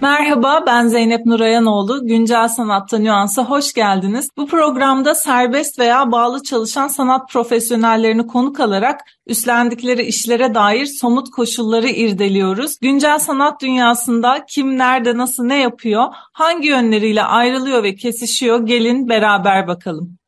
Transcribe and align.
Merhaba 0.00 0.64
ben 0.66 0.86
Zeynep 0.88 1.26
Nurayanoğlu. 1.26 2.06
Güncel 2.06 2.48
Sanatta 2.48 2.98
Nüans'a 2.98 3.44
hoş 3.44 3.72
geldiniz. 3.72 4.30
Bu 4.36 4.46
programda 4.46 5.14
serbest 5.14 5.78
veya 5.78 6.12
bağlı 6.12 6.42
çalışan 6.42 6.88
sanat 6.88 7.28
profesyonellerini 7.30 8.26
konuk 8.26 8.60
alarak 8.60 9.00
üstlendikleri 9.26 10.02
işlere 10.02 10.54
dair 10.54 10.86
somut 10.86 11.30
koşulları 11.30 11.88
irdeliyoruz. 11.88 12.78
Güncel 12.80 13.18
sanat 13.18 13.60
dünyasında 13.62 14.46
kim 14.48 14.78
nerede 14.78 15.16
nasıl 15.16 15.44
ne 15.44 15.60
yapıyor, 15.60 16.04
hangi 16.32 16.68
yönleriyle 16.68 17.22
ayrılıyor 17.22 17.82
ve 17.82 17.94
kesişiyor 17.94 18.66
gelin 18.66 19.08
beraber 19.08 19.66
bakalım. 19.66 20.18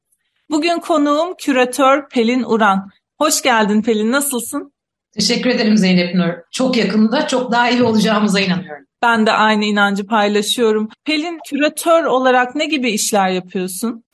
Bugün 0.50 0.78
konuğum 0.78 1.34
küratör 1.38 2.08
Pelin 2.08 2.42
Uran. 2.42 2.90
Hoş 3.18 3.42
geldin 3.42 3.82
Pelin, 3.82 4.12
nasılsın? 4.12 4.72
Teşekkür 5.14 5.50
ederim 5.50 5.76
Zeynep 5.76 6.14
Nur. 6.14 6.32
Çok 6.52 6.76
yakında 6.76 7.26
çok 7.26 7.52
daha 7.52 7.70
iyi 7.70 7.82
olacağımıza 7.82 8.40
inanıyorum. 8.40 8.84
Ben 9.02 9.26
de 9.26 9.32
aynı 9.32 9.64
inancı 9.64 10.06
paylaşıyorum. 10.06 10.88
Pelin 11.04 11.38
küratör 11.48 12.04
olarak 12.04 12.54
ne 12.54 12.66
gibi 12.66 12.90
işler 12.90 13.28
yapıyorsun? 13.28 14.04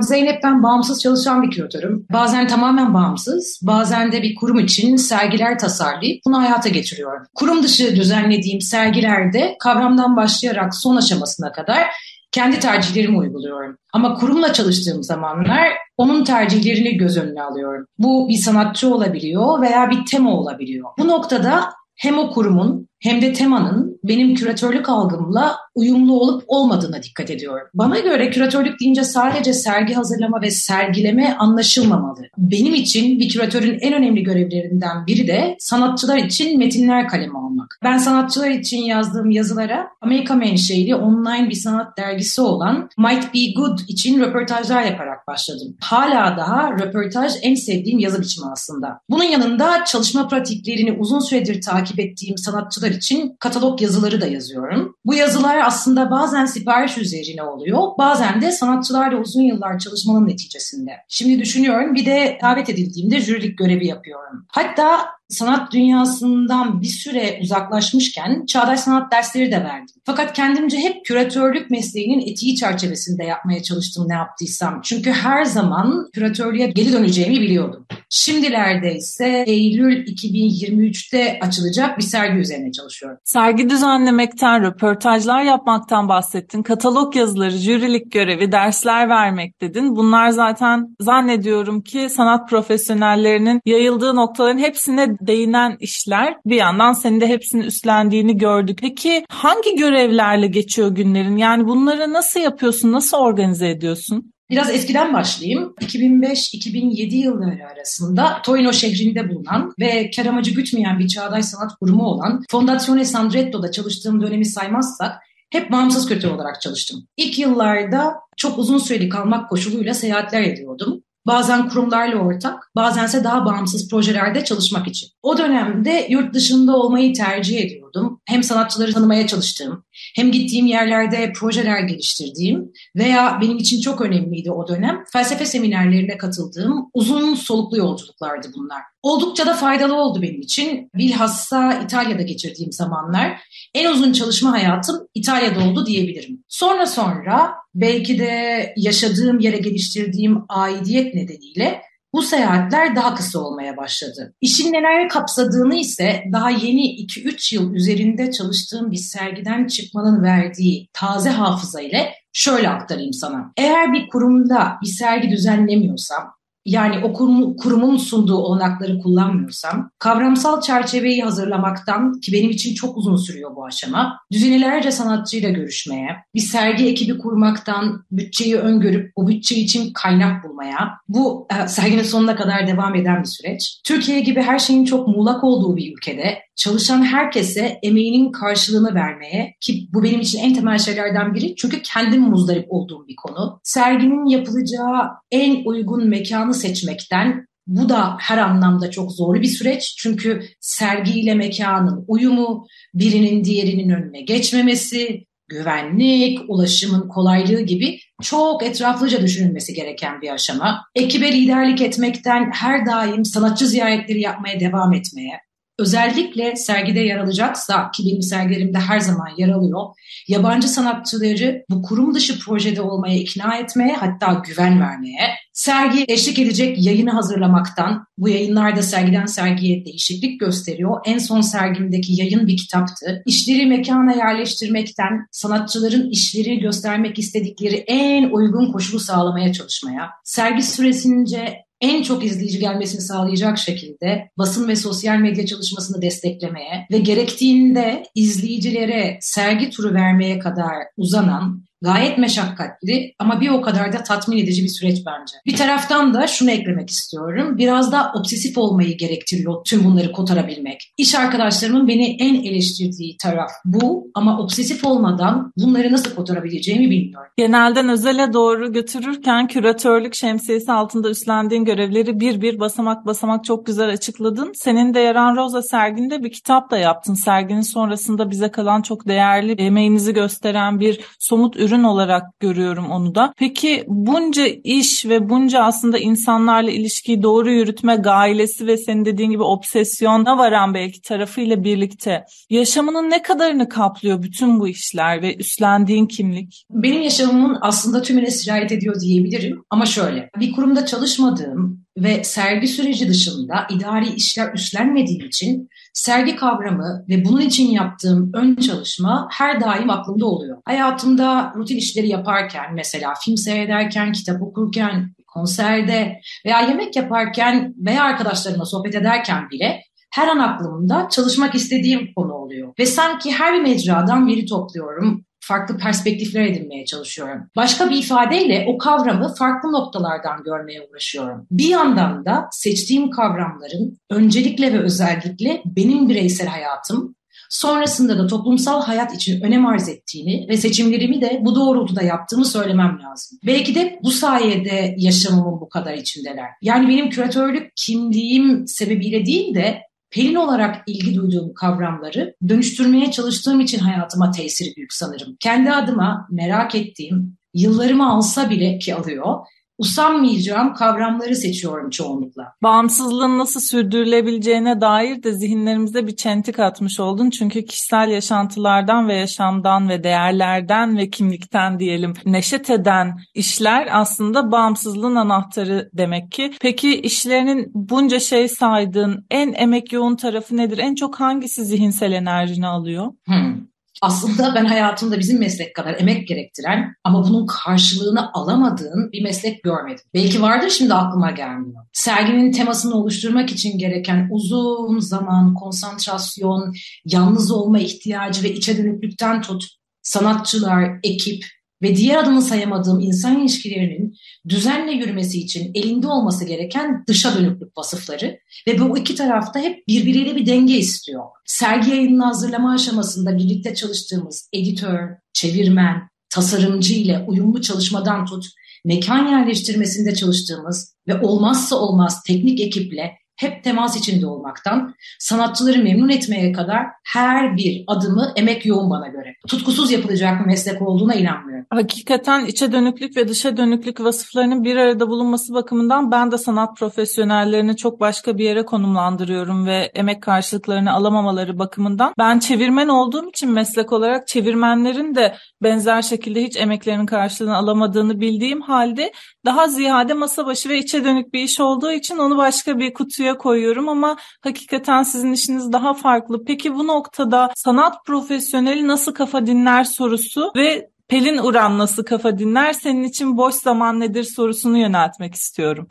Zeynep 0.00 0.42
ben 0.44 0.62
bağımsız 0.62 1.02
çalışan 1.02 1.42
bir 1.42 1.50
küratörüm. 1.50 2.06
Bazen 2.12 2.48
tamamen 2.48 2.94
bağımsız, 2.94 3.60
bazen 3.62 4.12
de 4.12 4.22
bir 4.22 4.34
kurum 4.34 4.58
için 4.58 4.96
sergiler 4.96 5.58
tasarlayıp 5.58 6.20
bunu 6.26 6.38
hayata 6.38 6.68
geçiriyorum. 6.68 7.22
Kurum 7.34 7.62
dışı 7.62 7.96
düzenlediğim 7.96 8.60
sergilerde 8.60 9.56
kavramdan 9.60 10.16
başlayarak 10.16 10.74
son 10.74 10.96
aşamasına 10.96 11.52
kadar 11.52 11.86
kendi 12.32 12.60
tercihlerimi 12.60 13.18
uyguluyorum. 13.18 13.76
Ama 13.92 14.14
kurumla 14.14 14.52
çalıştığım 14.52 15.02
zamanlar 15.02 15.68
onun 15.96 16.24
tercihlerini 16.24 16.96
göz 16.96 17.16
önüne 17.16 17.42
alıyorum. 17.42 17.86
Bu 17.98 18.28
bir 18.28 18.36
sanatçı 18.36 18.94
olabiliyor 18.94 19.60
veya 19.60 19.90
bir 19.90 20.06
tema 20.06 20.30
olabiliyor. 20.30 20.90
Bu 20.98 21.08
noktada 21.08 21.70
hem 21.96 22.18
o 22.18 22.30
kurumun 22.30 22.88
hem 23.00 23.22
de 23.22 23.32
temanın 23.32 24.00
benim 24.04 24.34
küratörlük 24.34 24.88
algımla 24.88 25.56
uyumlu 25.74 26.20
olup 26.20 26.44
olmadığına 26.46 27.02
dikkat 27.02 27.30
ediyorum. 27.30 27.66
Bana 27.74 27.98
göre 27.98 28.30
küratörlük 28.30 28.80
deyince 28.80 29.04
sadece 29.04 29.52
sergi 29.52 29.94
hazırlama 29.94 30.42
ve 30.42 30.50
sergileme 30.50 31.36
anlaşılmamalı. 31.38 32.20
Benim 32.38 32.74
için 32.74 33.20
bir 33.20 33.28
küratörün 33.28 33.78
en 33.80 33.92
önemli 33.92 34.22
görevlerinden 34.22 35.06
biri 35.06 35.26
de 35.26 35.56
sanatçılar 35.58 36.16
için 36.16 36.58
metinler 36.58 37.08
kaleme 37.08 37.38
almak. 37.38 37.78
Ben 37.82 37.98
sanatçılar 37.98 38.50
için 38.50 38.78
yazdığım 38.78 39.30
yazılara 39.30 39.88
Amerika 40.00 40.34
menşeli 40.34 40.94
online 40.94 41.50
bir 41.50 41.54
sanat 41.54 41.98
dergisi 41.98 42.40
olan 42.40 42.88
Might 42.98 43.34
Be 43.34 43.52
Good 43.56 43.78
için 43.88 44.20
röportajlar 44.20 44.82
yaparak 44.82 45.26
başladım. 45.28 45.76
Hala 45.80 46.36
daha 46.36 46.72
röportaj 46.72 47.32
en 47.42 47.54
sevdiğim 47.54 47.98
yazı 47.98 48.20
biçimi 48.20 48.46
aslında. 48.52 49.00
Bunun 49.10 49.24
yanında 49.24 49.84
çalışma 49.84 50.28
pratiklerini 50.28 50.92
uzun 50.92 51.20
süredir 51.20 51.60
takip 51.60 52.00
ettiğim 52.00 52.38
sanatçılar 52.38 52.89
için 52.90 53.36
katalog 53.40 53.82
yazıları 53.82 54.20
da 54.20 54.26
yazıyorum. 54.26 54.96
Bu 55.04 55.14
yazılar 55.14 55.58
aslında 55.64 56.10
bazen 56.10 56.44
sipariş 56.44 56.98
üzerine 56.98 57.42
oluyor, 57.42 57.78
bazen 57.98 58.42
de 58.42 58.52
sanatçılarla 58.52 59.18
uzun 59.18 59.42
yıllar 59.42 59.78
çalışmanın 59.78 60.28
neticesinde. 60.28 60.92
Şimdi 61.08 61.38
düşünüyorum 61.38 61.94
bir 61.94 62.06
de 62.06 62.38
davet 62.42 62.68
edildiğimde 62.68 63.20
jürilik 63.20 63.58
görevi 63.58 63.86
yapıyorum. 63.86 64.46
Hatta 64.48 65.19
sanat 65.30 65.72
dünyasından 65.72 66.82
bir 66.82 66.86
süre 66.86 67.38
uzaklaşmışken 67.42 68.46
çağdaş 68.46 68.80
sanat 68.80 69.12
dersleri 69.12 69.52
de 69.52 69.64
verdim. 69.64 69.94
Fakat 70.04 70.32
kendimce 70.32 70.78
hep 70.78 71.04
küratörlük 71.04 71.70
mesleğinin 71.70 72.32
etiği 72.32 72.56
çerçevesinde 72.56 73.24
yapmaya 73.24 73.62
çalıştım 73.62 74.04
ne 74.08 74.14
yaptıysam. 74.14 74.80
Çünkü 74.84 75.10
her 75.10 75.44
zaman 75.44 76.08
küratörlüğe 76.12 76.66
geri 76.66 76.92
döneceğimi 76.92 77.40
biliyordum. 77.40 77.86
Şimdilerde 78.10 78.94
ise 78.94 79.44
Eylül 79.46 80.06
2023'te 80.06 81.38
açılacak 81.42 81.98
bir 81.98 82.02
sergi 82.02 82.38
üzerine 82.38 82.72
çalışıyorum. 82.72 83.18
Sergi 83.24 83.70
düzenlemekten, 83.70 84.62
röportajlar 84.62 85.42
yapmaktan 85.42 86.08
bahsettin. 86.08 86.62
Katalog 86.62 87.16
yazıları, 87.16 87.50
jürilik 87.50 88.12
görevi, 88.12 88.52
dersler 88.52 89.08
vermek 89.08 89.60
dedin. 89.60 89.96
Bunlar 89.96 90.30
zaten 90.30 90.96
zannediyorum 91.00 91.80
ki 91.80 92.08
sanat 92.10 92.48
profesyonellerinin 92.48 93.60
yayıldığı 93.66 94.16
noktaların 94.16 94.58
hepsine 94.58 95.16
değinen 95.20 95.76
işler. 95.80 96.36
Bir 96.46 96.56
yandan 96.56 96.92
senin 96.92 97.20
de 97.20 97.26
hepsini 97.26 97.64
üstlendiğini 97.64 98.38
gördük. 98.38 98.78
Peki 98.82 99.24
hangi 99.28 99.76
görevlerle 99.76 100.46
geçiyor 100.46 100.90
günlerin? 100.90 101.36
Yani 101.36 101.68
bunları 101.68 102.12
nasıl 102.12 102.40
yapıyorsun, 102.40 102.92
nasıl 102.92 103.16
organize 103.16 103.70
ediyorsun? 103.70 104.32
Biraz 104.50 104.70
eskiden 104.70 105.14
başlayayım. 105.14 105.74
2005-2007 105.80 107.14
yılları 107.14 107.66
arasında 107.74 108.42
Torino 108.44 108.72
şehrinde 108.72 109.30
bulunan 109.30 109.72
ve 109.80 110.10
kar 110.16 110.26
amacı 110.26 110.54
gütmeyen 110.54 110.98
bir 110.98 111.08
çağdaş 111.08 111.44
sanat 111.44 111.72
kurumu 111.80 112.04
olan 112.04 112.42
Fondazione 112.50 113.04
Sandretto'da 113.04 113.70
çalıştığım 113.70 114.20
dönemi 114.22 114.44
saymazsak 114.46 115.12
hep 115.50 115.72
bağımsız 115.72 116.08
kötü 116.08 116.28
olarak 116.28 116.60
çalıştım. 116.60 117.06
İlk 117.16 117.38
yıllarda 117.38 118.14
çok 118.36 118.58
uzun 118.58 118.78
süreli 118.78 119.08
kalmak 119.08 119.50
koşuluyla 119.50 119.94
seyahatler 119.94 120.42
ediyordum. 120.42 121.02
Bazen 121.30 121.68
kurumlarla 121.68 122.16
ortak, 122.16 122.70
bazense 122.76 123.24
daha 123.24 123.46
bağımsız 123.46 123.88
projelerde 123.90 124.44
çalışmak 124.44 124.88
için. 124.88 125.08
O 125.22 125.38
dönemde 125.38 126.06
yurt 126.10 126.34
dışında 126.34 126.76
olmayı 126.76 127.14
tercih 127.14 127.58
ediyordum. 127.90 128.20
Hem 128.24 128.42
sanatçıları 128.42 128.92
tanımaya 128.92 129.26
çalıştığım, 129.26 129.84
hem 130.16 130.32
gittiğim 130.32 130.66
yerlerde 130.66 131.32
projeler 131.32 131.80
geliştirdiğim 131.80 132.72
veya 132.96 133.38
benim 133.42 133.56
için 133.56 133.80
çok 133.80 134.00
önemliydi 134.00 134.50
o 134.50 134.68
dönem 134.68 135.04
felsefe 135.12 135.46
seminerlerine 135.46 136.18
katıldığım 136.18 136.90
uzun 136.94 137.34
soluklu 137.34 137.76
yolculuklardı 137.76 138.48
bunlar. 138.56 138.82
Oldukça 139.02 139.46
da 139.46 139.54
faydalı 139.54 139.94
oldu 139.94 140.22
benim 140.22 140.40
için. 140.40 140.90
Bilhassa 140.94 141.74
İtalya'da 141.74 142.22
geçirdiğim 142.22 142.72
zamanlar 142.72 143.40
en 143.74 143.92
uzun 143.92 144.12
çalışma 144.12 144.52
hayatım 144.52 144.96
İtalya'da 145.14 145.60
oldu 145.60 145.86
diyebilirim. 145.86 146.44
Sonra 146.48 146.86
sonra 146.86 147.52
belki 147.74 148.18
de 148.18 148.74
yaşadığım 148.76 149.38
yere 149.38 149.56
geliştirdiğim 149.56 150.42
aidiyet 150.48 151.14
nedeniyle 151.14 151.80
bu 152.20 152.24
seyahatler 152.24 152.96
daha 152.96 153.14
kısa 153.14 153.38
olmaya 153.38 153.76
başladı. 153.76 154.34
İşin 154.40 154.72
neler 154.72 155.08
kapsadığını 155.08 155.74
ise 155.74 156.24
daha 156.32 156.50
yeni 156.50 156.82
2-3 156.82 157.54
yıl 157.54 157.74
üzerinde 157.74 158.32
çalıştığım 158.32 158.90
bir 158.90 158.96
sergiden 158.96 159.66
çıkmanın 159.66 160.22
verdiği 160.22 160.88
taze 160.92 161.30
hafıza 161.30 161.80
ile 161.80 162.14
şöyle 162.32 162.68
aktarayım 162.68 163.12
sana. 163.12 163.52
Eğer 163.56 163.92
bir 163.92 164.08
kurumda 164.08 164.78
bir 164.82 164.86
sergi 164.86 165.30
düzenlemiyorsam 165.30 166.34
yani 166.64 167.04
o 167.04 167.12
kurum, 167.12 167.56
kurumun 167.56 167.96
sunduğu 167.96 168.36
olanakları 168.36 168.98
kullanmıyorsam, 168.98 169.90
kavramsal 169.98 170.60
çerçeveyi 170.60 171.22
hazırlamaktan 171.22 172.20
ki 172.20 172.32
benim 172.32 172.50
için 172.50 172.74
çok 172.74 172.96
uzun 172.96 173.16
sürüyor 173.16 173.56
bu 173.56 173.64
aşama, 173.64 174.18
düzinelerce 174.32 174.90
sanatçıyla 174.90 175.50
görüşmeye, 175.50 176.16
bir 176.34 176.40
sergi 176.40 176.86
ekibi 176.86 177.18
kurmaktan 177.18 178.04
bütçeyi 178.10 178.56
öngörüp 178.56 179.12
o 179.16 179.28
bütçe 179.28 179.56
için 179.56 179.92
kaynak 179.92 180.44
bulmaya, 180.44 180.90
bu 181.08 181.46
e, 181.50 181.68
serginin 181.68 182.02
sonuna 182.02 182.36
kadar 182.36 182.66
devam 182.66 182.94
eden 182.94 183.22
bir 183.22 183.28
süreç. 183.28 183.80
Türkiye 183.84 184.20
gibi 184.20 184.42
her 184.42 184.58
şeyin 184.58 184.84
çok 184.84 185.08
muğlak 185.08 185.44
olduğu 185.44 185.76
bir 185.76 185.92
ülkede 185.96 186.38
çalışan 186.60 187.04
herkese 187.04 187.78
emeğinin 187.82 188.32
karşılığını 188.32 188.94
vermeye 188.94 189.56
ki 189.60 189.88
bu 189.92 190.02
benim 190.02 190.20
için 190.20 190.38
en 190.38 190.54
temel 190.54 190.78
şeylerden 190.78 191.34
biri 191.34 191.54
çünkü 191.56 191.82
kendim 191.82 192.22
muzdarip 192.22 192.66
olduğum 192.68 193.06
bir 193.08 193.16
konu. 193.16 193.60
Serginin 193.64 194.26
yapılacağı 194.26 195.10
en 195.30 195.64
uygun 195.64 196.08
mekanı 196.08 196.54
seçmekten 196.54 197.46
bu 197.66 197.88
da 197.88 198.16
her 198.20 198.38
anlamda 198.38 198.90
çok 198.90 199.12
zorlu 199.12 199.40
bir 199.40 199.46
süreç. 199.46 199.94
Çünkü 199.98 200.42
sergiyle 200.60 201.34
mekanın 201.34 202.04
uyumu, 202.08 202.66
birinin 202.94 203.44
diğerinin 203.44 203.90
önüne 203.90 204.20
geçmemesi, 204.20 205.24
güvenlik, 205.48 206.38
ulaşımın 206.48 207.08
kolaylığı 207.08 207.60
gibi 207.60 207.98
çok 208.22 208.62
etraflıca 208.62 209.22
düşünülmesi 209.22 209.74
gereken 209.74 210.20
bir 210.22 210.30
aşama. 210.30 210.84
Ekibe 210.94 211.32
liderlik 211.32 211.80
etmekten 211.80 212.50
her 212.52 212.86
daim 212.86 213.24
sanatçı 213.24 213.66
ziyaretleri 213.66 214.20
yapmaya 214.20 214.60
devam 214.60 214.92
etmeye, 214.92 215.40
özellikle 215.80 216.56
sergide 216.56 217.00
yer 217.00 217.18
alacaksa 217.18 217.90
ki 217.90 218.02
benim 218.06 218.22
sergilerimde 218.22 218.78
her 218.78 219.00
zaman 219.00 219.28
yer 219.38 219.48
alıyor, 219.48 219.86
yabancı 220.28 220.68
sanatçıları 220.68 221.64
bu 221.70 221.82
kurum 221.82 222.14
dışı 222.14 222.38
projede 222.38 222.82
olmaya 222.82 223.16
ikna 223.16 223.56
etmeye 223.56 223.94
hatta 223.94 224.42
güven 224.46 224.80
vermeye, 224.80 225.30
sergi 225.52 226.04
eşlik 226.08 226.38
edecek 226.38 226.86
yayını 226.86 227.10
hazırlamaktan, 227.10 228.06
bu 228.18 228.28
yayınlarda 228.28 228.82
sergiden 228.82 229.26
sergiye 229.26 229.84
değişiklik 229.84 230.40
gösteriyor. 230.40 231.00
En 231.04 231.18
son 231.18 231.40
sergimdeki 231.40 232.12
yayın 232.20 232.46
bir 232.46 232.56
kitaptı. 232.56 233.22
İşleri 233.26 233.66
mekana 233.66 234.12
yerleştirmekten, 234.12 235.26
sanatçıların 235.30 236.10
işleri 236.10 236.58
göstermek 236.58 237.18
istedikleri 237.18 237.76
en 237.76 238.30
uygun 238.30 238.72
koşulu 238.72 239.00
sağlamaya 239.00 239.52
çalışmaya, 239.52 240.10
sergi 240.24 240.62
süresince 240.62 241.69
en 241.80 242.02
çok 242.02 242.24
izleyici 242.24 242.58
gelmesini 242.58 243.00
sağlayacak 243.00 243.58
şekilde 243.58 244.30
basın 244.38 244.68
ve 244.68 244.76
sosyal 244.76 245.16
medya 245.16 245.46
çalışmasını 245.46 246.02
desteklemeye 246.02 246.86
ve 246.92 246.98
gerektiğinde 246.98 248.02
izleyicilere 248.14 249.18
sergi 249.20 249.70
turu 249.70 249.94
vermeye 249.94 250.38
kadar 250.38 250.76
uzanan 250.96 251.69
Gayet 251.82 252.18
meşakkatli 252.18 253.14
ama 253.18 253.40
bir 253.40 253.48
o 253.48 253.60
kadar 253.60 253.92
da 253.92 254.02
tatmin 254.02 254.38
edici 254.38 254.62
bir 254.62 254.68
süreç 254.68 254.98
bence. 255.06 255.36
Bir 255.46 255.56
taraftan 255.56 256.14
da 256.14 256.26
şunu 256.26 256.50
eklemek 256.50 256.90
istiyorum. 256.90 257.58
Biraz 257.58 257.92
da 257.92 258.12
obsesif 258.14 258.58
olmayı 258.58 258.96
gerektiriyor 258.96 259.64
tüm 259.64 259.84
bunları 259.84 260.12
kotarabilmek. 260.12 260.92
İş 260.98 261.14
arkadaşlarımın 261.14 261.88
beni 261.88 262.16
en 262.16 262.34
eleştirdiği 262.34 263.16
taraf 263.16 263.50
bu 263.64 264.10
ama 264.14 264.38
obsesif 264.38 264.84
olmadan 264.84 265.52
bunları 265.56 265.92
nasıl 265.92 266.14
kotarabileceğimi 266.14 266.90
bilmiyorum. 266.90 267.30
Genelden 267.36 267.88
özele 267.88 268.32
doğru 268.32 268.72
götürürken 268.72 269.46
küratörlük 269.46 270.14
şemsiyesi 270.14 270.72
altında 270.72 271.10
üstlendiğin 271.10 271.64
görevleri 271.64 272.20
bir 272.20 272.40
bir 272.40 272.60
basamak 272.60 273.06
basamak 273.06 273.44
çok 273.44 273.66
güzel 273.66 273.88
açıkladın. 273.88 274.52
Senin 274.54 274.94
de 274.94 275.00
Yaran 275.00 275.36
Rosa 275.36 275.62
serginde 275.62 276.24
bir 276.24 276.32
kitap 276.32 276.70
da 276.70 276.78
yaptın. 276.78 277.14
Serginin 277.14 277.60
sonrasında 277.60 278.30
bize 278.30 278.50
kalan 278.50 278.82
çok 278.82 279.08
değerli 279.08 279.52
emeğinizi 279.52 280.14
gösteren 280.14 280.80
bir 280.80 281.00
somut 281.18 281.56
ürün 281.56 281.69
ürün 281.70 281.84
olarak 281.84 282.40
görüyorum 282.40 282.90
onu 282.90 283.14
da. 283.14 283.32
Peki 283.36 283.84
bunca 283.88 284.46
iş 284.64 285.06
ve 285.06 285.28
bunca 285.28 285.62
aslında 285.62 285.98
insanlarla 285.98 286.70
ilişkiyi 286.70 287.22
doğru 287.22 287.50
yürütme 287.50 287.96
gailesi 287.96 288.66
ve 288.66 288.76
senin 288.76 289.04
dediğin 289.04 289.30
gibi 289.30 289.42
obsesyona 289.42 290.38
varan 290.38 290.74
belki 290.74 291.02
tarafıyla 291.02 291.64
birlikte 291.64 292.24
yaşamının 292.50 293.10
ne 293.10 293.22
kadarını 293.22 293.68
kaplıyor 293.68 294.22
bütün 294.22 294.60
bu 294.60 294.68
işler 294.68 295.22
ve 295.22 295.36
üstlendiğin 295.36 296.06
kimlik? 296.06 296.64
Benim 296.70 297.02
yaşamımın 297.02 297.58
aslında 297.60 298.02
tümüne 298.02 298.30
sirayet 298.30 298.72
ediyor 298.72 299.00
diyebilirim 299.00 299.62
ama 299.70 299.86
şöyle 299.86 300.30
bir 300.40 300.52
kurumda 300.52 300.86
çalışmadığım 300.86 301.84
ve 302.00 302.24
sergi 302.24 302.66
süreci 302.66 303.08
dışında 303.08 303.66
idari 303.70 304.08
işler 304.14 304.54
üstlenmediğim 304.54 305.26
için 305.26 305.68
sergi 305.92 306.36
kavramı 306.36 307.04
ve 307.08 307.24
bunun 307.24 307.40
için 307.40 307.66
yaptığım 307.66 308.30
ön 308.34 308.56
çalışma 308.56 309.28
her 309.32 309.60
daim 309.60 309.90
aklımda 309.90 310.26
oluyor. 310.26 310.62
Hayatımda 310.64 311.52
rutin 311.56 311.76
işleri 311.76 312.08
yaparken 312.08 312.74
mesela 312.74 313.14
film 313.24 313.36
seyrederken, 313.36 314.12
kitap 314.12 314.42
okurken, 314.42 315.14
konserde 315.26 316.20
veya 316.46 316.60
yemek 316.60 316.96
yaparken 316.96 317.74
veya 317.78 318.02
arkadaşlarımla 318.02 318.64
sohbet 318.64 318.94
ederken 318.94 319.50
bile 319.50 319.80
her 320.14 320.28
an 320.28 320.38
aklımda 320.38 321.08
çalışmak 321.10 321.54
istediğim 321.54 322.14
konu 322.14 322.32
oluyor. 322.32 322.72
Ve 322.78 322.86
sanki 322.86 323.32
her 323.32 323.54
bir 323.54 323.60
mecradan 323.60 324.26
veri 324.26 324.46
topluyorum, 324.46 325.24
farklı 325.40 325.78
perspektifler 325.78 326.44
edinmeye 326.44 326.84
çalışıyorum. 326.84 327.50
Başka 327.56 327.90
bir 327.90 327.96
ifadeyle 327.96 328.64
o 328.68 328.78
kavramı 328.78 329.34
farklı 329.34 329.72
noktalardan 329.72 330.42
görmeye 330.44 330.88
uğraşıyorum. 330.90 331.46
Bir 331.50 331.68
yandan 331.68 332.24
da 332.24 332.48
seçtiğim 332.52 333.10
kavramların 333.10 333.98
öncelikle 334.10 334.72
ve 334.72 334.78
özellikle 334.78 335.62
benim 335.64 336.08
bireysel 336.08 336.48
hayatım, 336.48 337.14
sonrasında 337.50 338.18
da 338.18 338.26
toplumsal 338.26 338.82
hayat 338.82 339.14
için 339.14 339.40
önem 339.40 339.66
arz 339.66 339.88
ettiğini 339.88 340.48
ve 340.48 340.56
seçimlerimi 340.56 341.20
de 341.20 341.38
bu 341.42 341.54
doğrultuda 341.54 342.02
yaptığımı 342.02 342.44
söylemem 342.44 342.98
lazım. 343.04 343.38
Belki 343.46 343.74
de 343.74 343.98
bu 344.02 344.10
sayede 344.10 344.94
yaşamımın 344.98 345.60
bu 345.60 345.68
kadar 345.68 345.94
içindeler. 345.94 346.48
Yani 346.62 346.88
benim 346.88 347.10
küratörlük 347.10 347.72
kimliğim 347.76 348.66
sebebiyle 348.66 349.26
değil 349.26 349.54
de 349.54 349.78
Pelin 350.10 350.34
olarak 350.34 350.82
ilgi 350.86 351.14
duyduğum 351.14 351.54
kavramları 351.54 352.34
dönüştürmeye 352.48 353.10
çalıştığım 353.10 353.60
için 353.60 353.78
hayatıma 353.78 354.30
tesiri 354.30 354.76
büyük 354.76 354.92
sanırım. 354.92 355.36
Kendi 355.40 355.70
adıma 355.70 356.28
merak 356.30 356.74
ettiğim, 356.74 357.36
yıllarımı 357.54 358.12
alsa 358.12 358.50
bile 358.50 358.78
ki 358.78 358.94
alıyor, 358.94 359.36
usanmayacağım 359.80 360.74
kavramları 360.74 361.36
seçiyorum 361.36 361.90
çoğunlukla. 361.90 362.52
Bağımsızlığın 362.62 363.38
nasıl 363.38 363.60
sürdürülebileceğine 363.60 364.80
dair 364.80 365.22
de 365.22 365.32
zihinlerimize 365.32 366.06
bir 366.06 366.16
çentik 366.16 366.58
atmış 366.58 367.00
oldun. 367.00 367.30
Çünkü 367.30 367.64
kişisel 367.64 368.08
yaşantılardan 368.10 369.08
ve 369.08 369.14
yaşamdan 369.14 369.88
ve 369.88 370.04
değerlerden 370.04 370.98
ve 370.98 371.10
kimlikten 371.10 371.78
diyelim 371.78 372.14
neşet 372.26 372.70
eden 372.70 373.18
işler 373.34 373.88
aslında 373.92 374.52
bağımsızlığın 374.52 375.16
anahtarı 375.16 375.90
demek 375.92 376.32
ki. 376.32 376.52
Peki 376.60 377.00
işlerinin 377.00 377.70
bunca 377.74 378.20
şey 378.20 378.48
saydığın 378.48 379.26
en 379.30 379.52
emek 379.52 379.92
yoğun 379.92 380.16
tarafı 380.16 380.56
nedir? 380.56 380.78
En 380.78 380.94
çok 380.94 381.20
hangisi 381.20 381.64
zihinsel 381.64 382.12
enerjini 382.12 382.66
alıyor? 382.66 383.12
Hmm 383.26 383.69
aslında 384.00 384.54
ben 384.54 384.64
hayatımda 384.64 385.18
bizim 385.18 385.38
meslek 385.38 385.76
kadar 385.76 386.00
emek 386.00 386.28
gerektiren 386.28 386.94
ama 387.04 387.28
bunun 387.28 387.46
karşılığını 387.46 388.32
alamadığın 388.32 389.12
bir 389.12 389.22
meslek 389.22 389.62
görmedim. 389.62 390.04
Belki 390.14 390.42
vardır 390.42 390.70
şimdi 390.70 390.94
aklıma 390.94 391.30
gelmiyor. 391.30 391.84
Serginin 391.92 392.52
temasını 392.52 392.94
oluşturmak 392.94 393.50
için 393.52 393.78
gereken 393.78 394.28
uzun 394.30 394.98
zaman, 394.98 395.54
konsantrasyon, 395.54 396.74
yalnız 397.04 397.50
olma 397.50 397.78
ihtiyacı 397.78 398.42
ve 398.42 398.52
içe 398.52 398.78
dönüklükten 398.78 399.42
tut, 399.42 399.64
sanatçılar, 400.02 400.98
ekip, 401.02 401.44
ve 401.82 401.96
diğer 401.96 402.18
adını 402.18 402.42
sayamadığım 402.42 403.00
insan 403.00 403.40
ilişkilerinin 403.40 404.16
düzenle 404.48 404.92
yürümesi 404.92 405.38
için 405.40 405.70
elinde 405.74 406.06
olması 406.06 406.44
gereken 406.44 407.04
dışa 407.08 407.38
dönüklük 407.38 407.78
vasıfları 407.78 408.38
ve 408.66 408.78
bu 408.78 408.98
iki 408.98 409.14
tarafta 409.14 409.60
hep 409.60 409.88
birbiriyle 409.88 410.36
bir 410.36 410.46
denge 410.46 410.76
istiyor. 410.76 411.24
Sergi 411.46 411.90
yayınını 411.90 412.24
hazırlama 412.24 412.72
aşamasında 412.72 413.38
birlikte 413.38 413.74
çalıştığımız 413.74 414.48
editör, 414.52 415.08
çevirmen, 415.32 416.10
tasarımcı 416.30 416.94
ile 416.94 417.24
uyumlu 417.28 417.62
çalışmadan 417.62 418.26
tut, 418.26 418.44
mekan 418.84 419.26
yerleştirmesinde 419.26 420.14
çalıştığımız 420.14 420.94
ve 421.08 421.20
olmazsa 421.20 421.76
olmaz 421.76 422.22
teknik 422.26 422.60
ekiple 422.60 423.19
hep 423.40 423.64
temas 423.64 423.96
içinde 423.96 424.26
olmaktan, 424.26 424.94
sanatçıları 425.18 425.82
memnun 425.82 426.08
etmeye 426.08 426.52
kadar 426.52 426.86
her 427.04 427.56
bir 427.56 427.84
adımı 427.86 428.32
emek 428.36 428.66
yoğun 428.66 428.90
bana 428.90 429.08
göre. 429.08 429.34
Tutkusuz 429.48 429.92
yapılacak 429.92 430.40
bir 430.40 430.46
meslek 430.46 430.82
olduğuna 430.82 431.14
inanmıyorum. 431.14 431.66
Hakikaten 431.70 432.46
içe 432.46 432.72
dönüklük 432.72 433.16
ve 433.16 433.28
dışa 433.28 433.56
dönüklük 433.56 434.00
vasıflarının 434.00 434.64
bir 434.64 434.76
arada 434.76 435.08
bulunması 435.08 435.54
bakımından 435.54 436.10
ben 436.10 436.32
de 436.32 436.38
sanat 436.38 436.76
profesyonellerini 436.76 437.76
çok 437.76 438.00
başka 438.00 438.38
bir 438.38 438.44
yere 438.44 438.64
konumlandırıyorum 438.64 439.66
ve 439.66 439.90
emek 439.94 440.22
karşılıklarını 440.22 440.92
alamamaları 440.92 441.58
bakımından. 441.58 442.14
Ben 442.18 442.38
çevirmen 442.38 442.88
olduğum 442.88 443.28
için 443.28 443.50
meslek 443.50 443.92
olarak 443.92 444.28
çevirmenlerin 444.28 445.14
de 445.14 445.34
benzer 445.62 446.02
şekilde 446.02 446.42
hiç 446.42 446.56
emeklerinin 446.56 447.06
karşılığını 447.06 447.56
alamadığını 447.56 448.20
bildiğim 448.20 448.60
halde 448.60 449.12
daha 449.44 449.68
ziyade 449.68 450.14
masa 450.14 450.46
başı 450.46 450.68
ve 450.68 450.78
içe 450.78 451.04
dönük 451.04 451.34
bir 451.34 451.42
iş 451.42 451.60
olduğu 451.60 451.92
için 451.92 452.18
onu 452.18 452.36
başka 452.36 452.78
bir 452.78 452.94
kutuya 452.94 453.29
koyuyorum 453.38 453.88
ama 453.88 454.16
hakikaten 454.40 455.02
sizin 455.02 455.32
işiniz 455.32 455.72
daha 455.72 455.94
farklı. 455.94 456.44
Peki 456.44 456.74
bu 456.74 456.86
noktada 456.86 457.50
sanat 457.56 458.04
profesyoneli 458.06 458.88
nasıl 458.88 459.14
kafa 459.14 459.46
dinler 459.46 459.84
sorusu 459.84 460.52
ve 460.56 460.90
Pelin 461.10 461.38
Uran 461.38 461.78
nasıl 461.78 462.04
kafa 462.04 462.38
dinler? 462.38 462.72
Senin 462.72 463.04
için 463.04 463.36
boş 463.36 463.54
zaman 463.54 464.00
nedir 464.00 464.24
sorusunu 464.24 464.78
yöneltmek 464.78 465.34
istiyorum. 465.34 465.86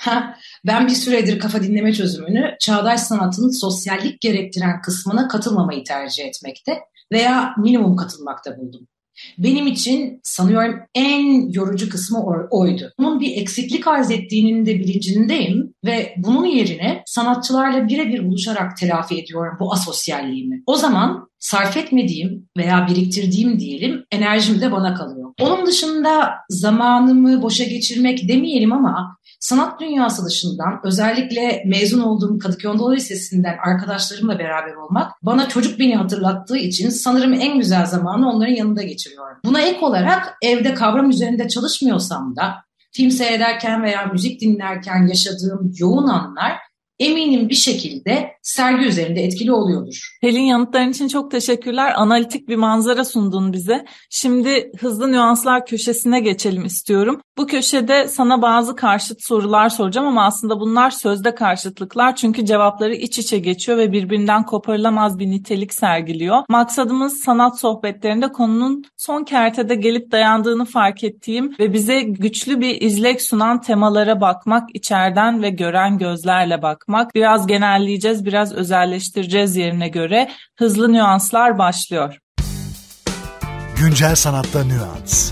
ben 0.67 0.87
bir 0.87 0.91
süredir 0.91 1.39
kafa 1.39 1.63
dinleme 1.63 1.93
çözümünü 1.93 2.55
çağdaş 2.59 2.99
sanatın 3.01 3.49
sosyallik 3.49 4.21
gerektiren 4.21 4.81
kısmına 4.81 5.27
katılmamayı 5.27 5.83
tercih 5.83 6.25
etmekte 6.25 6.79
veya 7.11 7.53
minimum 7.57 7.95
katılmakta 7.95 8.57
buldum. 8.57 8.87
Benim 9.37 9.67
için 9.67 10.19
sanıyorum 10.23 10.75
en 10.95 11.51
yorucu 11.51 11.89
kısmı 11.89 12.23
oydu. 12.51 12.91
Bunun 12.99 13.19
bir 13.19 13.37
eksiklik 13.37 13.87
arz 13.87 14.11
ettiğinin 14.11 14.65
de 14.65 14.79
bilincindeyim 14.79 15.73
ve 15.85 16.13
bunun 16.17 16.45
yerine 16.45 17.03
sanatçılarla 17.05 17.87
birebir 17.87 18.27
buluşarak 18.27 18.77
telafi 18.77 19.21
ediyorum 19.21 19.57
bu 19.59 19.73
asosyalliğimi. 19.73 20.63
O 20.65 20.75
zaman 20.75 21.29
sarf 21.39 21.77
etmediğim 21.77 22.49
veya 22.57 22.87
biriktirdiğim 22.89 23.59
diyelim 23.59 24.03
enerjim 24.11 24.61
de 24.61 24.71
bana 24.71 24.93
kalıyor. 24.93 25.33
Onun 25.41 25.65
dışında 25.65 26.29
zamanımı 26.49 27.41
boşa 27.41 27.63
geçirmek 27.63 28.29
demeyelim 28.29 28.73
ama 28.73 29.17
sanat 29.39 29.79
dünyası 29.79 30.25
dışından 30.25 30.79
özellikle 30.83 31.63
mezun 31.65 31.99
olduğum 31.99 32.39
Kadıköy 32.39 32.71
Anadolu 32.71 32.95
Lisesi'nden 32.95 33.57
arkadaşlarımla 33.65 34.39
beraber 34.39 34.73
olmak 34.73 35.11
bana 35.21 35.49
çocuk 35.49 35.79
beni 35.79 35.95
hatırlattığı 35.95 36.57
için 36.57 36.89
sanırım 36.89 37.33
en 37.33 37.57
güzel 37.57 37.85
zamanı 37.85 38.29
onların 38.29 38.53
yanında 38.53 38.83
geçiriyorum. 38.83 39.37
Buna 39.45 39.61
ek 39.61 39.79
olarak 39.81 40.37
evde 40.41 40.73
kavram 40.73 41.09
üzerinde 41.09 41.47
çalışmıyorsam 41.47 42.35
da 42.35 42.55
film 42.91 43.11
seyrederken 43.11 43.83
veya 43.83 44.05
müzik 44.05 44.41
dinlerken 44.41 45.07
yaşadığım 45.07 45.71
yoğun 45.77 46.07
anlar 46.07 46.57
eminim 46.99 47.49
bir 47.49 47.55
şekilde 47.55 48.31
sergi 48.41 48.85
üzerinde 48.85 49.23
etkili 49.23 49.51
oluyordur. 49.51 50.17
Pelin 50.21 50.41
yanıtların 50.41 50.89
için 50.89 51.07
çok 51.07 51.31
teşekkürler. 51.31 51.93
Analitik 51.95 52.47
bir 52.47 52.55
manzara 52.55 53.05
sundun 53.05 53.53
bize. 53.53 53.85
Şimdi 54.09 54.71
hızlı 54.79 55.11
nüanslar 55.11 55.65
köşesine 55.65 56.19
geçelim 56.19 56.65
istiyorum. 56.65 57.21
Bu 57.37 57.47
köşede 57.47 58.07
sana 58.07 58.41
bazı 58.41 58.75
karşıt 58.75 59.23
sorular 59.23 59.69
soracağım 59.69 60.07
ama 60.07 60.25
aslında 60.25 60.59
bunlar 60.59 60.91
sözde 60.91 61.35
karşıtlıklar 61.35 62.15
çünkü 62.15 62.45
cevapları 62.45 62.95
iç 62.95 63.19
içe 63.19 63.39
geçiyor 63.39 63.77
ve 63.77 63.91
birbirinden 63.91 64.45
koparılamaz 64.45 65.19
bir 65.19 65.27
nitelik 65.27 65.73
sergiliyor. 65.73 66.43
Maksadımız 66.49 67.19
sanat 67.23 67.59
sohbetlerinde 67.59 68.31
konunun 68.31 68.83
son 68.97 69.23
kertede 69.23 69.75
gelip 69.75 70.11
dayandığını 70.11 70.65
fark 70.65 71.03
ettiğim 71.03 71.55
ve 71.59 71.73
bize 71.73 72.01
güçlü 72.01 72.61
bir 72.61 72.81
izlek 72.81 73.21
sunan 73.21 73.61
temalara 73.61 74.21
bakmak, 74.21 74.69
içeriden 74.73 75.41
ve 75.41 75.49
gören 75.49 75.97
gözlerle 75.97 76.61
bakmak. 76.61 77.15
Biraz 77.15 77.47
genelleyeceğiz, 77.47 78.25
biraz 78.29 78.53
özelleştireceğiz 78.53 79.55
yerine 79.55 79.87
göre. 79.87 80.29
Hızlı 80.59 80.93
nüanslar 80.93 81.57
başlıyor. 81.57 82.17
Güncel 83.79 84.15
sanatta 84.15 84.63
nüans. 84.63 85.31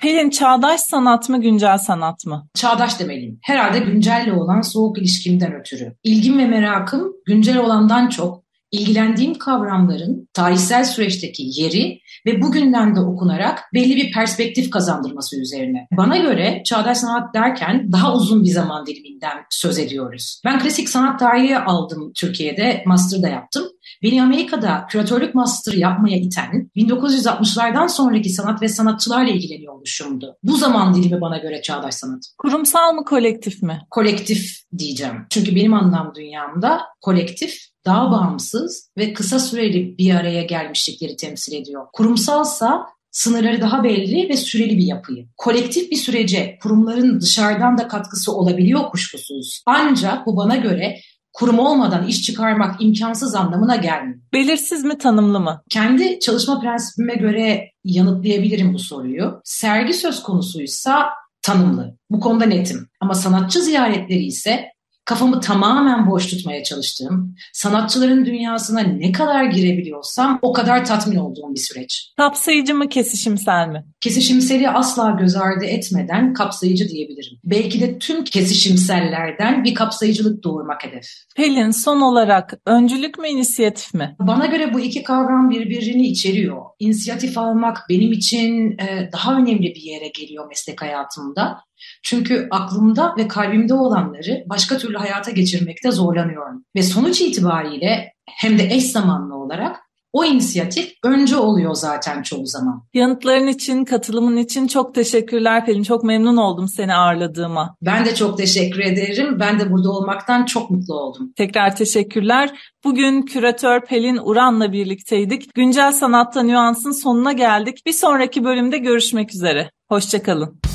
Pelin 0.00 0.30
çağdaş 0.30 0.80
sanat 0.80 1.28
mı 1.28 1.40
güncel 1.40 1.78
sanat 1.78 2.26
mı? 2.26 2.46
Çağdaş 2.54 3.00
demeliyim. 3.00 3.38
Herhalde 3.42 3.78
güncelle 3.78 4.32
olan 4.32 4.60
soğuk 4.60 4.98
ilişkimden 4.98 5.54
ötürü. 5.54 5.96
İlgim 6.04 6.38
ve 6.38 6.46
merakım 6.46 7.12
güncel 7.26 7.58
olandan 7.58 8.08
çok 8.08 8.41
ilgilendiğim 8.72 9.34
kavramların 9.34 10.28
tarihsel 10.34 10.84
süreçteki 10.84 11.42
yeri 11.46 12.00
ve 12.26 12.42
bugünden 12.42 12.96
de 12.96 13.00
okunarak 13.00 13.58
belli 13.74 13.96
bir 13.96 14.12
perspektif 14.12 14.70
kazandırması 14.70 15.40
üzerine. 15.40 15.86
Bana 15.96 16.16
göre 16.16 16.62
çağdaş 16.64 16.98
sanat 16.98 17.34
derken 17.34 17.92
daha 17.92 18.14
uzun 18.14 18.44
bir 18.44 18.50
zaman 18.50 18.86
diliminden 18.86 19.38
söz 19.50 19.78
ediyoruz. 19.78 20.40
Ben 20.44 20.58
klasik 20.58 20.88
sanat 20.88 21.18
tarihi 21.18 21.58
aldım 21.58 22.12
Türkiye'de, 22.16 22.82
master 22.86 23.22
da 23.22 23.28
yaptım. 23.28 23.64
Beni 24.02 24.22
Amerika'da 24.22 24.86
küratörlük 24.88 25.34
master 25.34 25.72
yapmaya 25.72 26.16
iten 26.16 26.70
1960'lardan 26.76 27.88
sonraki 27.88 28.30
sanat 28.30 28.62
ve 28.62 28.68
sanatçılarla 28.68 29.30
ilgileniyor 29.30 29.74
oluşumdu. 29.74 30.36
Bu 30.42 30.56
zaman 30.56 30.94
dilimi 30.94 31.20
bana 31.20 31.38
göre 31.38 31.62
çağdaş 31.62 31.94
sanat. 31.94 32.20
Kurumsal 32.38 32.92
mı 32.94 33.04
kolektif 33.04 33.62
mi? 33.62 33.80
Kolektif 33.90 34.62
diyeceğim. 34.78 35.26
Çünkü 35.30 35.56
benim 35.56 35.74
anlam 35.74 36.12
dünyamda 36.16 36.80
kolektif 37.00 37.71
daha 37.84 38.10
bağımsız 38.10 38.90
ve 38.98 39.12
kısa 39.12 39.38
süreli 39.38 39.98
bir 39.98 40.14
araya 40.14 40.42
gelmişlikleri 40.42 41.16
temsil 41.16 41.52
ediyor. 41.52 41.86
Kurumsalsa 41.92 42.86
sınırları 43.10 43.60
daha 43.60 43.84
belli 43.84 44.28
ve 44.28 44.36
süreli 44.36 44.78
bir 44.78 44.84
yapıyı. 44.84 45.26
Kolektif 45.36 45.90
bir 45.90 45.96
sürece 45.96 46.58
kurumların 46.62 47.20
dışarıdan 47.20 47.78
da 47.78 47.88
katkısı 47.88 48.32
olabiliyor 48.32 48.90
kuşkusuz. 48.90 49.62
Ancak 49.66 50.26
bu 50.26 50.36
bana 50.36 50.56
göre 50.56 50.96
kurum 51.32 51.58
olmadan 51.58 52.06
iş 52.06 52.22
çıkarmak 52.22 52.82
imkansız 52.82 53.34
anlamına 53.34 53.76
gelmiyor. 53.76 54.20
Belirsiz 54.32 54.84
mi 54.84 54.98
tanımlı 54.98 55.40
mı? 55.40 55.62
Kendi 55.70 56.20
çalışma 56.20 56.60
prensibime 56.60 57.14
göre 57.14 57.70
yanıtlayabilirim 57.84 58.74
bu 58.74 58.78
soruyu. 58.78 59.40
Sergi 59.44 59.94
söz 59.94 60.22
konusuysa 60.22 61.08
tanımlı. 61.42 61.96
Bu 62.10 62.20
konuda 62.20 62.44
netim. 62.44 62.88
Ama 63.00 63.14
sanatçı 63.14 63.62
ziyaretleri 63.62 64.24
ise 64.24 64.71
kafamı 65.04 65.40
tamamen 65.40 66.10
boş 66.10 66.26
tutmaya 66.26 66.64
çalıştığım, 66.64 67.34
sanatçıların 67.52 68.24
dünyasına 68.24 68.80
ne 68.80 69.12
kadar 69.12 69.44
girebiliyorsam 69.44 70.38
o 70.42 70.52
kadar 70.52 70.84
tatmin 70.84 71.16
olduğum 71.16 71.54
bir 71.54 71.60
süreç. 71.60 72.12
Kapsayıcı 72.16 72.74
mı 72.74 72.88
kesişimsel 72.88 73.68
mi? 73.68 73.84
Kesişimseli 74.00 74.70
asla 74.70 75.10
göz 75.10 75.36
ardı 75.36 75.64
etmeden 75.64 76.32
kapsayıcı 76.32 76.88
diyebilirim. 76.88 77.38
Belki 77.44 77.80
de 77.80 77.98
tüm 77.98 78.24
kesişimsellerden 78.24 79.64
bir 79.64 79.74
kapsayıcılık 79.74 80.44
doğurmak 80.44 80.84
hedef. 80.84 81.04
Pelin 81.36 81.70
son 81.70 82.00
olarak 82.00 82.60
öncülük 82.66 83.18
mü 83.18 83.28
inisiyatif 83.28 83.94
mi? 83.94 84.16
Bana 84.20 84.46
göre 84.46 84.74
bu 84.74 84.80
iki 84.80 85.02
kavram 85.02 85.50
birbirini 85.50 86.06
içeriyor. 86.06 86.62
İnisiyatif 86.78 87.38
almak 87.38 87.78
benim 87.88 88.12
için 88.12 88.76
daha 89.12 89.36
önemli 89.36 89.74
bir 89.74 89.82
yere 89.82 90.08
geliyor 90.08 90.48
meslek 90.48 90.82
hayatımda. 90.82 91.58
Çünkü 92.02 92.48
aklımda 92.50 93.14
ve 93.18 93.28
kalbimde 93.28 93.74
olanları 93.74 94.44
başka 94.46 94.78
türlü 94.78 94.96
hayata 94.96 95.30
geçirmekte 95.30 95.90
zorlanıyorum. 95.90 96.64
Ve 96.76 96.82
sonuç 96.82 97.20
itibariyle 97.20 98.12
hem 98.30 98.58
de 98.58 98.64
eş 98.64 98.92
zamanlı 98.92 99.34
olarak 99.34 99.76
o 100.12 100.24
inisiyatif 100.24 100.92
önce 101.04 101.36
oluyor 101.36 101.74
zaten 101.74 102.22
çoğu 102.22 102.46
zaman. 102.46 102.84
Yanıtların 102.94 103.46
için, 103.46 103.84
katılımın 103.84 104.36
için 104.36 104.66
çok 104.66 104.94
teşekkürler 104.94 105.66
Pelin. 105.66 105.82
Çok 105.82 106.04
memnun 106.04 106.36
oldum 106.36 106.68
seni 106.68 106.94
ağırladığıma. 106.94 107.76
Ben 107.82 108.04
de 108.04 108.14
çok 108.14 108.38
teşekkür 108.38 108.80
ederim. 108.80 109.36
Ben 109.40 109.60
de 109.60 109.72
burada 109.72 109.90
olmaktan 109.90 110.44
çok 110.44 110.70
mutlu 110.70 110.94
oldum. 110.94 111.32
Tekrar 111.36 111.76
teşekkürler. 111.76 112.50
Bugün 112.84 113.22
küratör 113.22 113.80
Pelin 113.80 114.20
Uran'la 114.22 114.72
birlikteydik. 114.72 115.54
Güncel 115.54 115.92
Sanatta 115.92 116.42
Nüans'ın 116.42 117.02
sonuna 117.02 117.32
geldik. 117.32 117.82
Bir 117.86 117.92
sonraki 117.92 118.44
bölümde 118.44 118.78
görüşmek 118.78 119.34
üzere. 119.34 119.70
Hoşçakalın. 119.88 120.71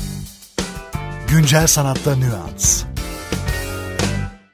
Güncel 1.28 1.66
sanatta 1.66 2.16
nüans. 2.16 2.87